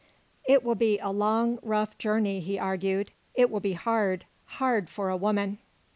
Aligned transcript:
"It 0.45 0.63
will 0.63 0.73
be 0.73 0.97
a 0.97 1.09
long, 1.11 1.59
rough 1.61 1.95
journey," 1.99 2.39
he 2.39 2.57
argued. 2.57 3.11
"It 3.35 3.51
will 3.51 3.59
be 3.59 3.73
hard 3.73 4.25
hard 4.45 4.89
for 4.89 5.11
a 5.11 5.15
woman." 5.15 5.59